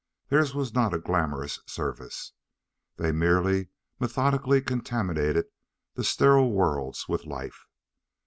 Theirs 0.29 0.55
was 0.55 0.73
not 0.73 0.95
a 0.95 0.97
glamorous 0.99 1.59
service. 1.67 2.31
They 2.97 3.11
merely 3.11 3.67
methodically 3.99 4.59
contaminated 4.59 5.45
the 5.93 6.03
sterile 6.03 6.51
worlds 6.51 7.07
with 7.07 7.27
life. 7.27 7.67